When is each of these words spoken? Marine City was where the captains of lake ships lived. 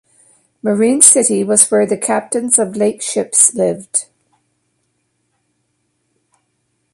Marine 0.63 0.99
City 0.99 1.43
was 1.43 1.69
where 1.69 1.85
the 1.85 1.95
captains 1.95 2.57
of 2.57 2.75
lake 2.75 3.03
ships 3.03 3.53
lived. 3.53 4.07